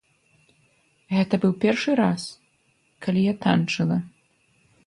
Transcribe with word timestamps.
Гэта 1.15 1.33
быў 1.43 1.53
першы 1.65 1.91
раз, 2.01 2.23
калі 3.07 3.21
я 3.31 3.37
танчыла. 3.45 3.97